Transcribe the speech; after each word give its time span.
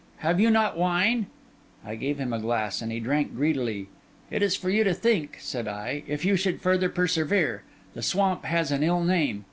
Have 0.17 0.39
you 0.39 0.49
not 0.49 0.79
wine?' 0.79 1.27
I 1.85 1.93
gave 1.93 2.17
him 2.19 2.33
a 2.33 2.39
glass, 2.39 2.81
and 2.81 2.91
he 2.91 2.99
drank 2.99 3.35
greedily. 3.35 3.87
'It 4.31 4.41
is 4.41 4.55
for 4.55 4.71
you 4.71 4.83
to 4.83 4.95
think,' 4.95 5.37
said 5.39 5.67
I, 5.67 6.01
'if 6.07 6.25
you 6.25 6.35
should 6.35 6.59
further 6.59 6.89
persevere. 6.89 7.61
The 7.93 8.01
swamp 8.01 8.43
has 8.45 8.71
an 8.71 8.81
ill 8.81 9.03
name. 9.03 9.39